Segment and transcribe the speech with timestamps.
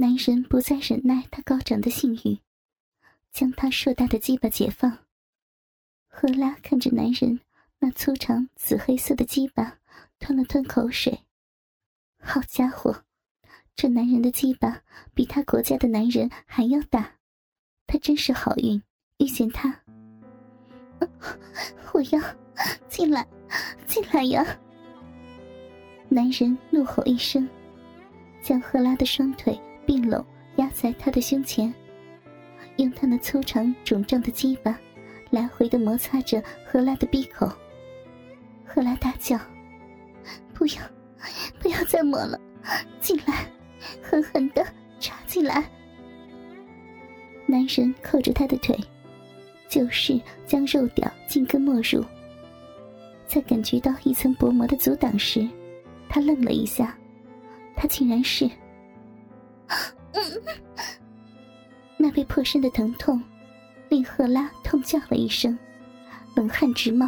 [0.00, 2.38] 男人不再忍耐他高涨的性欲，
[3.30, 4.96] 将他硕大的鸡巴解放。
[6.08, 7.38] 赫拉看着男人
[7.80, 9.78] 那粗长紫黑色的鸡巴，
[10.18, 11.20] 吞了吞口水。
[12.18, 13.04] 好家伙，
[13.76, 14.80] 这男人的鸡巴
[15.12, 17.16] 比他国家的男人还要大，
[17.86, 18.82] 他真是好运
[19.18, 19.82] 遇见他。
[21.92, 22.18] 我要
[22.88, 23.28] 进来，
[23.86, 24.58] 进来呀！
[26.08, 27.46] 男人怒吼一声，
[28.42, 29.60] 将赫拉的双腿
[29.90, 31.74] 并拢压在他的胸前，
[32.76, 34.78] 用他那粗长肿胀的鸡巴
[35.30, 37.50] 来回的摩擦着赫拉的闭口。
[38.64, 39.36] 赫拉大叫
[40.54, 40.74] ：“不要，
[41.58, 42.40] 不要再摸了，
[43.00, 43.44] 进来，
[44.00, 44.64] 狠狠的
[45.00, 45.68] 插进来！”
[47.44, 48.78] 男人扣着他的腿。
[49.68, 52.04] 就是将肉屌尽根没入，
[53.26, 55.48] 在感觉到一层薄膜的阻挡时，
[56.08, 56.96] 他愣了一下，
[57.74, 58.48] 他竟然是……
[61.96, 63.22] 那被破身的疼痛，
[63.88, 65.56] 令赫拉痛叫了一声，
[66.34, 67.06] 冷汗直冒。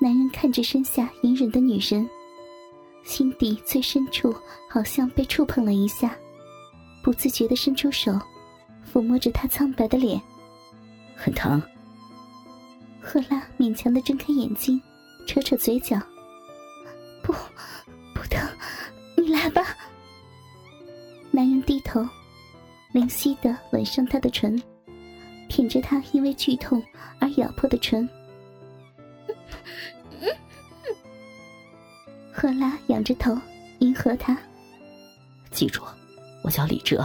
[0.00, 2.08] 男人看着身下隐忍的女人，
[3.04, 4.34] 心底最深处
[4.68, 6.16] 好像被触碰了一下，
[7.02, 8.18] 不自觉的伸出手，
[8.92, 10.20] 抚摸着她苍白的脸。
[11.14, 11.62] 很疼。
[13.00, 14.80] 赫拉勉强的睁开眼睛，
[15.26, 16.00] 扯扯嘴角。
[17.22, 17.32] 不，
[18.14, 18.40] 不疼，
[19.16, 19.62] 你来吧。
[21.34, 22.06] 男人低头，
[22.92, 24.62] 灵犀的吻上她的唇，
[25.48, 26.82] 舔着她因为剧痛
[27.18, 28.06] 而咬破的唇。
[32.30, 33.34] 赫拉仰着头，
[33.78, 34.36] 迎合他。
[35.50, 35.82] 记住，
[36.44, 37.02] 我叫李哲。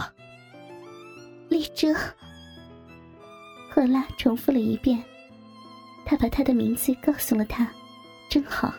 [1.48, 1.94] 李哲。
[3.70, 5.02] 赫拉重复了一遍，
[6.04, 7.66] 他把他的名字告诉了他，
[8.28, 8.74] 真好。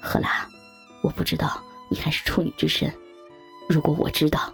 [0.00, 0.48] 赫拉，
[1.02, 2.90] 我不知道你还是处女之身，
[3.68, 4.52] 如果我知道，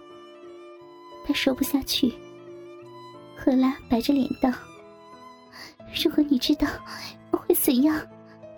[1.25, 2.13] 他说不下去。
[3.35, 4.51] 赫拉白着脸道
[6.03, 6.67] ：“如果你知道，
[7.31, 7.99] 会怎样？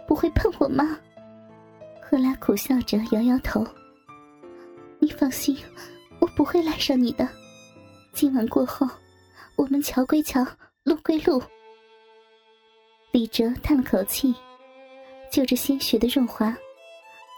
[0.08, 0.98] 不会碰我吗？”
[2.02, 3.66] 赫拉苦笑着摇摇头
[5.00, 5.58] ：“你放心，
[6.20, 7.28] 我不会赖上你的。
[8.14, 8.88] 今晚过后。”
[9.58, 10.46] 我们桥归桥，
[10.84, 11.42] 路归路。
[13.12, 14.32] 李哲叹了口气，
[15.32, 16.56] 就着鲜血的润滑，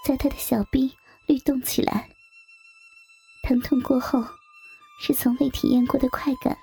[0.05, 0.91] 在他的小臂
[1.27, 2.09] 律动起来。
[3.49, 4.23] 疼痛过后，
[4.99, 6.55] 是从未体验过的快感。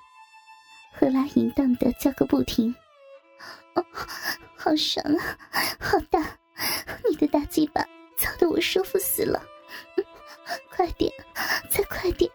[0.93, 2.73] 赫拉淫荡的叫个不停
[3.75, 3.85] ：“哦，
[4.57, 5.37] 好爽啊，
[5.81, 6.39] 好大！
[7.11, 7.85] 你的大鸡巴
[8.17, 9.45] 操得我舒服死了！
[10.71, 11.13] 快点，
[11.69, 12.31] 再快点，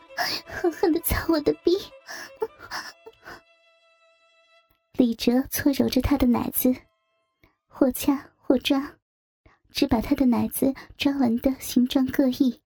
[0.45, 1.71] 狠狠的操我的逼！”
[4.91, 6.75] 李哲搓揉着他的奶子，
[7.69, 8.95] 或掐或抓，
[9.71, 12.61] 只把他的奶子抓完的形状各异。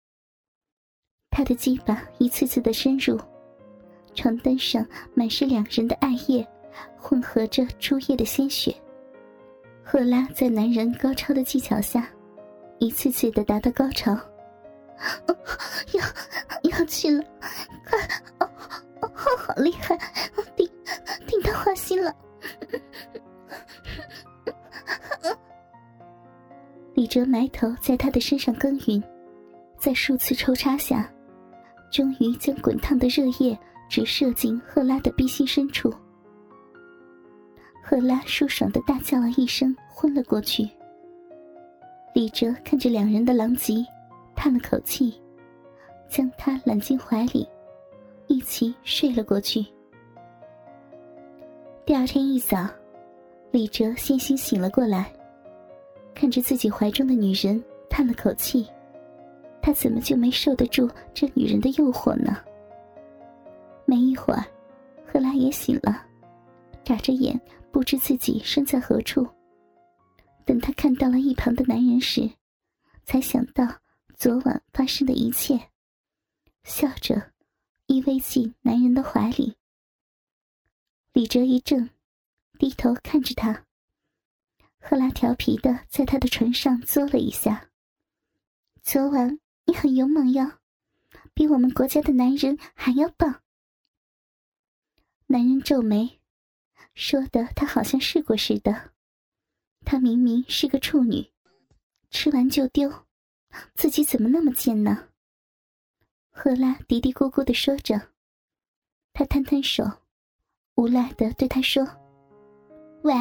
[1.35, 3.19] 他的鸡巴一次次的深入，
[4.13, 6.47] 床单上满是两人的艾叶，
[6.97, 8.73] 混合着猪液的鲜血。
[9.83, 12.07] 赫拉在男人高超的技巧下，
[12.79, 14.17] 一次次的达到高潮。
[15.91, 17.21] 要要去了，
[17.85, 17.99] 快！
[18.39, 18.49] 哦
[19.01, 19.99] 哦，好厉害！
[20.55, 20.65] 顶
[21.27, 22.15] 顶到花心了。
[26.93, 29.03] 李哲埋头在他的身上耕耘，
[29.77, 31.11] 在数次抽插下，
[31.95, 33.57] 终于将滚烫的热液
[33.87, 35.89] 直射进赫拉的逼心深处。
[37.81, 40.69] 赫拉舒爽的大叫了一声，昏了过去。
[42.13, 43.75] 李哲看着两人的狼藉，
[44.35, 45.13] 叹了口气，
[46.09, 47.47] 将他揽进怀里，
[48.27, 49.65] 一起睡了过去。
[51.85, 52.67] 第二天一早，
[53.51, 55.09] 李哲先行醒了过来，
[56.13, 58.67] 看着自己怀中的女人，叹了口气。
[59.65, 62.37] 他怎么就没受得住这女人的诱惑呢？
[63.87, 64.45] 没一会儿，
[65.07, 66.05] 赫拉也醒了，
[66.83, 67.35] 眨着眼，
[67.71, 69.27] 不知自己身在何处。
[70.45, 72.29] 等他看到了一旁的男人时，
[73.05, 73.65] 才想到
[74.13, 75.59] 昨晚发生的一切，
[76.63, 77.31] 笑着
[77.87, 79.55] 依偎进男人的怀里。
[81.11, 81.89] 李哲一怔，
[82.59, 83.65] 低头看着他。
[84.79, 87.67] 赫拉调皮的在他的唇上嘬了一下。
[88.83, 90.59] 昨晚你很勇猛哟，
[91.33, 93.41] 比我们国家的男人还要棒。
[95.27, 96.19] 男人皱眉，
[96.93, 98.91] 说的他好像试过似的。
[99.83, 101.31] 他明明是个处女，
[102.09, 103.05] 吃完就丢，
[103.73, 105.09] 自己怎么那么贱呢？
[106.29, 108.09] 赫拉嘀嘀咕咕的说着，
[109.13, 109.83] 他摊摊手。
[110.75, 111.87] 无奈的对他说
[113.03, 113.13] ：“喂，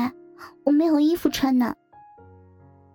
[0.64, 1.76] 我没有衣服穿呢。”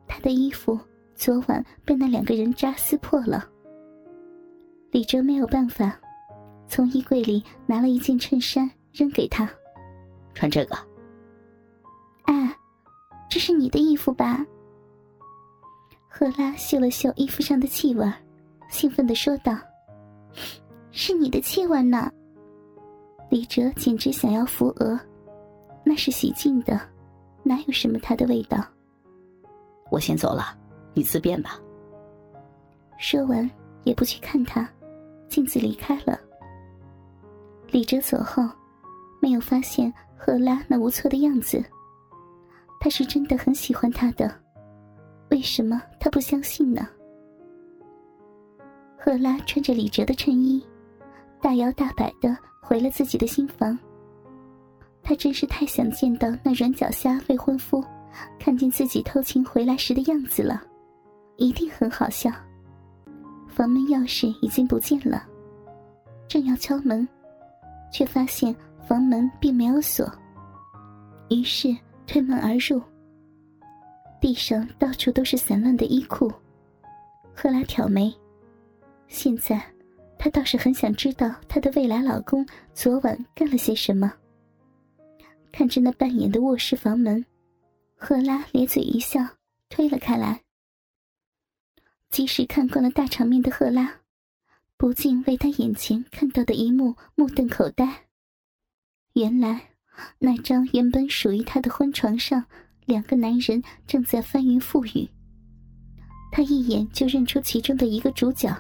[0.06, 0.78] 他的衣服
[1.20, 3.46] 昨晚被那两个人渣撕破了。
[4.90, 6.00] 李哲没有办法，
[6.66, 9.48] 从衣柜里拿了一件衬衫扔给他，
[10.34, 10.78] 穿这个。
[12.24, 12.56] 哎，
[13.30, 14.46] 这是你的衣服吧？
[16.08, 18.10] 赫拉嗅了嗅衣服上的气味，
[18.70, 19.58] 兴奋的说道
[20.90, 22.10] ：“是你的气味呢！”
[23.30, 24.98] 李哲简直想要扶额，
[25.84, 26.80] 那是洗净的，
[27.44, 28.66] 哪有什么他的味道？
[29.92, 30.58] 我先走了，
[31.00, 31.58] 你自便吧。
[32.98, 33.50] 说完，
[33.86, 34.70] 也不去看他，
[35.30, 36.20] 径自离开了。
[37.72, 38.44] 李哲走后，
[39.22, 41.64] 没有发现赫拉那无措的样子。
[42.82, 44.30] 他是真的很喜欢他的，
[45.32, 46.86] 为什么他不相信呢？
[48.98, 50.62] 赫拉穿着李哲的衬衣，
[51.42, 53.80] 大摇大摆的回了自己的新房。
[55.02, 57.82] 他真是太想见到那软脚虾未婚夫。
[58.40, 60.60] 看见自己偷情回来时的样子了，
[61.40, 62.30] 一定很好笑。
[63.48, 65.26] 房门钥匙已经不见了，
[66.28, 67.08] 正要敲门，
[67.92, 68.56] 却发现
[68.88, 70.10] 房门并没有锁，
[71.30, 71.76] 于是
[72.06, 72.82] 推门而入。
[74.22, 76.32] 地上到处都是散乱的衣裤。
[77.34, 78.14] 赫拉挑眉，
[79.08, 79.62] 现在
[80.18, 84.14] 她倒是很想知道她的未来老公昨晚干了些什么。
[85.52, 87.26] 看着那半掩的卧室房门。
[87.96, 89.20] 赫拉咧嘴一笑，
[89.70, 90.40] 推了开来。
[92.10, 94.02] 即使看惯了大场面的赫拉，
[94.78, 98.08] 不禁为他眼前看到的一幕目瞪口呆。
[99.14, 99.70] 原来，
[100.18, 102.44] 那张原本属于他的婚床上，
[102.86, 105.10] 两个男人正在翻云覆雨。
[106.32, 108.56] 他一眼就认出其中的一个主角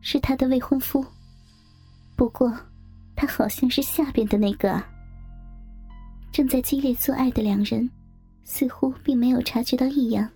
[0.00, 1.04] 是他的未婚夫，
[2.16, 2.52] 不过，
[3.14, 4.86] 他好像是下边的那个啊。
[6.32, 7.88] 正在激烈做爱的两人。
[8.46, 10.28] 似乎并没有察觉到异样，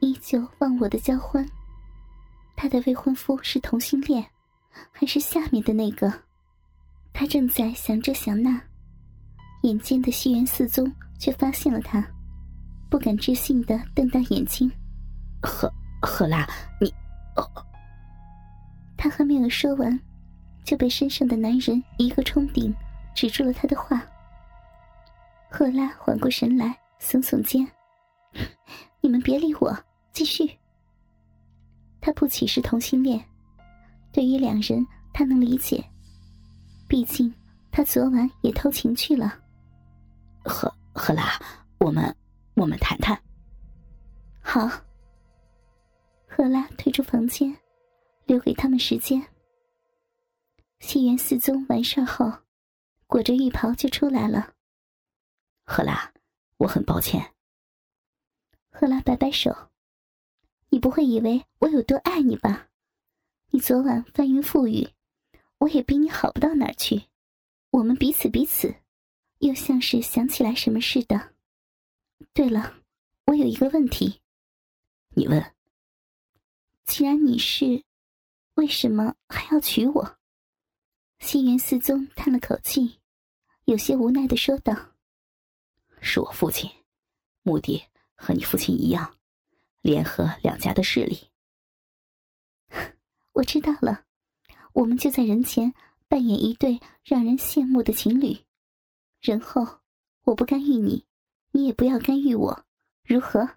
[0.00, 1.46] 依旧忘我的交欢。
[2.60, 4.22] 他的未婚夫是同性恋，
[4.92, 6.12] 还是下面的那个？
[7.10, 8.60] 他正在想这想那，
[9.62, 12.06] 眼尖的西园四宗却发现了他，
[12.90, 14.70] 不敢置信的瞪大眼睛
[15.42, 15.72] ：“赫
[16.02, 16.46] 赫拉，
[16.78, 16.92] 你……
[17.36, 17.50] 哦！”
[18.94, 19.98] 他还没有说完，
[20.62, 22.70] 就被身上的男人一个冲顶，
[23.14, 24.02] 止住了他的话。
[25.50, 26.76] 赫拉缓过神来。
[27.00, 27.66] 耸耸肩，
[29.00, 29.74] 你们别理我，
[30.12, 30.59] 继续。
[32.00, 33.24] 他不 chỉ 是同性恋，
[34.12, 35.84] 对于两人，他能理解。
[36.88, 37.32] 毕竟
[37.70, 39.38] 他昨晚也偷情去了。
[40.44, 41.38] 赫赫拉，
[41.78, 42.14] 我们
[42.54, 43.20] 我们谈谈。
[44.40, 44.68] 好。
[46.26, 47.54] 赫拉退出房间，
[48.24, 49.22] 留给他们时间。
[50.78, 52.32] 西园四宗完事后，
[53.06, 54.52] 裹着浴袍就出来了。
[55.64, 56.12] 赫拉。
[56.56, 57.34] 我很抱歉。
[58.70, 59.69] 赫拉摆摆手，
[60.70, 62.68] 你不会以为我有多爱你吧？
[63.50, 64.88] 你昨晚翻云覆雨，
[65.58, 67.02] 我也比你好不到哪儿去。
[67.70, 68.72] 我们彼此彼此，
[69.38, 71.34] 又像是想起来什么似的。
[72.32, 72.82] 对了，
[73.26, 74.20] 我有一个问题。
[75.16, 75.54] 你问。
[76.84, 77.84] 既然你是，
[78.54, 80.18] 为什么还要娶我？
[81.18, 83.00] 西园四宗叹了口气，
[83.64, 84.94] 有些无奈的说道。
[86.00, 86.70] 是我父亲，
[87.42, 87.84] 目的
[88.14, 89.16] 和你父亲一样，
[89.80, 91.30] 联合两家的势力。
[93.32, 94.04] 我知道了，
[94.72, 95.72] 我们就在人前
[96.08, 98.36] 扮演一对让人羡慕的情侣，
[99.20, 99.80] 人后
[100.22, 101.06] 我不干预你，
[101.52, 102.64] 你也不要干预我，
[103.04, 103.56] 如何？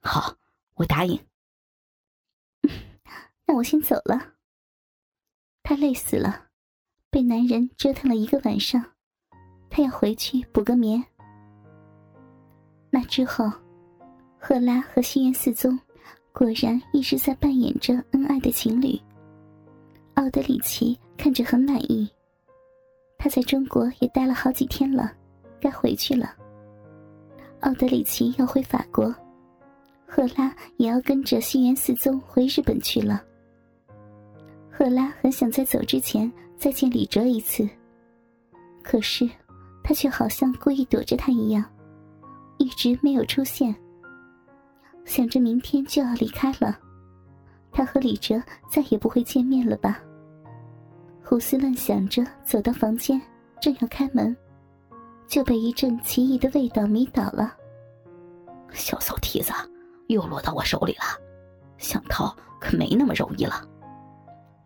[0.00, 0.36] 好，
[0.74, 1.26] 我答应。
[3.46, 4.34] 那我先走了。
[5.62, 6.48] 他累死了，
[7.10, 8.94] 被男人折腾了一个晚上，
[9.70, 11.02] 他要回去补个眠。
[12.90, 13.50] 那之后，
[14.46, 15.80] 赫拉和西园四宗
[16.30, 19.00] 果然一直在扮演着恩爱的情侣。
[20.16, 22.06] 奥德里奇看着很满意，
[23.16, 25.10] 他在中国也待了好几天了，
[25.58, 26.34] 该回去了。
[27.60, 29.14] 奥德里奇要回法国，
[30.06, 33.24] 赫拉也要跟着西园四宗回日本去了。
[34.70, 37.66] 赫拉很想在走之前再见李哲一次，
[38.82, 39.26] 可是
[39.82, 41.64] 他却好像故意躲着他一样。
[42.58, 43.74] 一直没有出现。
[45.04, 46.78] 想着明天就要离开了，
[47.70, 50.00] 他和李哲再也不会见面了吧？
[51.22, 53.20] 胡思乱想着，走到房间，
[53.60, 54.36] 正要开门，
[55.26, 57.54] 就被一阵奇异的味道迷倒了。
[58.72, 59.52] 小骚蹄子
[60.08, 61.20] 又落到我手里了，
[61.78, 63.66] 想逃可没那么容易了。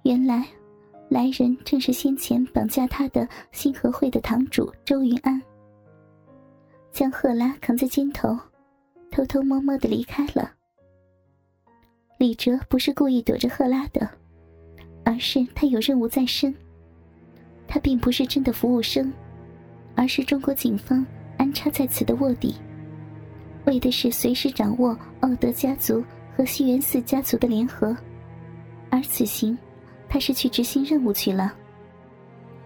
[0.03, 0.47] 原来，
[1.09, 5.41] 来人正是先前绑架他的星河会的堂主周云安。
[6.91, 8.37] 将赫拉扛在肩头，
[9.11, 10.53] 偷偷摸摸的离开了。
[12.19, 14.09] 李哲不是故意躲着赫拉的，
[15.05, 16.55] 而是他有任务在身。
[17.67, 19.13] 他并不是真的服务生，
[19.95, 21.05] 而是中国警方
[21.37, 22.57] 安插在此的卧底，
[23.67, 26.03] 为的是随时掌握奥德家族
[26.35, 27.97] 和西园寺家族的联合。
[28.91, 29.57] 而此行，
[30.09, 31.55] 他是去执行任务去了。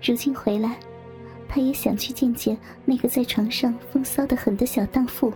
[0.00, 0.78] 如今回来，
[1.48, 5.32] 他也想去见见那个在床上风骚的很的小荡妇。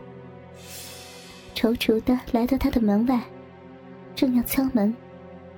[1.57, 3.19] 踌躇的来到他的门外，
[4.15, 4.95] 正要敲门，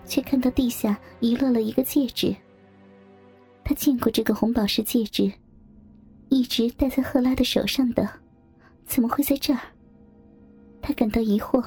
[0.06, 2.34] 却看到地下遗落了一个戒指。
[3.64, 5.30] 他见过这个红宝石戒指，
[6.28, 8.08] 一直戴在赫拉的手上的，
[8.86, 9.58] 怎么会在这儿？
[10.80, 11.62] 他感到疑惑，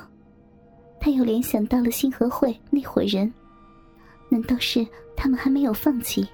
[0.98, 3.32] 他又联想到了星河会那伙人。
[4.30, 6.26] 难道是他们还没有放弃？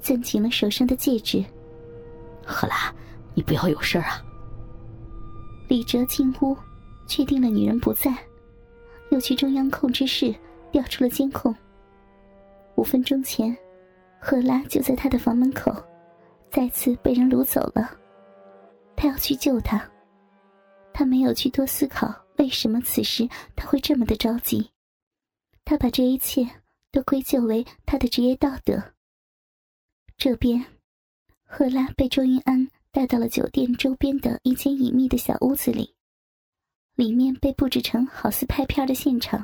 [0.00, 1.42] 攥紧了手上的戒指。
[2.44, 2.92] 赫拉，
[3.32, 4.20] 你不要有事啊！
[5.72, 6.54] 李哲进屋，
[7.06, 8.14] 确定了女人不在，
[9.10, 10.30] 又去中央控制室
[10.70, 11.56] 调出了监控。
[12.76, 13.56] 五分钟前，
[14.20, 15.74] 赫拉就在他的房门口，
[16.50, 17.90] 再次被人掳走了。
[18.94, 19.82] 他要去救她。
[20.92, 23.26] 他没有去多思考为什么此时
[23.56, 24.70] 他会这么的着急。
[25.64, 26.46] 他把这一切
[26.90, 28.92] 都归咎为他的职业道德。
[30.18, 30.62] 这边，
[31.46, 35.94] 赫拉被周云安带到了酒店周边的一间隐秘的小屋子里，
[36.94, 39.42] 里面被布置成好似拍片的现场，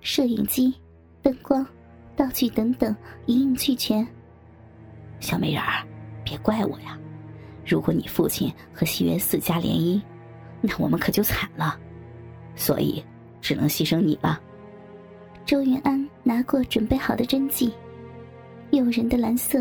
[0.00, 0.72] 摄影机、
[1.20, 1.66] 灯光、
[2.14, 2.94] 道具等等
[3.26, 4.06] 一应俱全。
[5.18, 5.84] 小美人儿，
[6.24, 6.96] 别怪我呀！
[7.66, 10.00] 如果你父亲和西园四家联姻，
[10.60, 11.76] 那我们可就惨了，
[12.54, 13.04] 所以
[13.40, 14.40] 只能牺牲你了。
[15.44, 17.72] 周云安拿过准备好的针剂，
[18.70, 19.60] 诱人的蓝色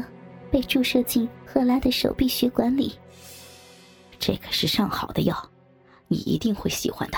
[0.52, 2.94] 被注射进赫拉的手臂血管里。
[4.20, 5.50] 这可是上好的药，
[6.08, 7.18] 你一定会喜欢的。